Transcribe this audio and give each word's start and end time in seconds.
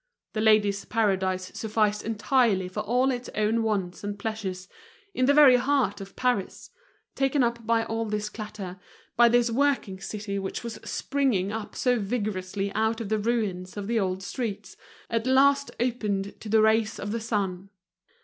The 0.33 0.41
Ladies' 0.41 0.83
Paradise 0.83 1.51
sufficed 1.55 2.01
entirely 2.03 2.67
for 2.67 2.79
all 2.79 3.11
its 3.11 3.29
own 3.35 3.61
wants 3.61 4.03
and 4.03 4.17
pleasures, 4.17 4.67
in 5.13 5.25
the 5.27 5.33
very 5.35 5.57
heart 5.57 6.01
of 6.01 6.15
Paris, 6.15 6.71
taken 7.13 7.43
up 7.43 7.67
by 7.67 7.83
all 7.85 8.05
this 8.05 8.27
clatter, 8.27 8.79
by 9.15 9.29
this 9.29 9.51
working 9.51 9.99
city 10.01 10.39
which 10.39 10.63
was 10.63 10.79
springing 10.83 11.51
up 11.51 11.75
so 11.75 11.99
vigorously 11.99 12.73
out 12.73 12.99
of 12.99 13.09
the 13.09 13.19
ruins 13.19 13.77
of 13.77 13.85
the 13.85 13.99
old 13.99 14.23
streets, 14.23 14.75
at 15.07 15.27
last 15.27 15.69
opened 15.79 16.33
to 16.41 16.49
the 16.49 16.63
rays 16.63 16.99
of 16.99 17.11
the 17.11 17.21
sun. 17.21 17.69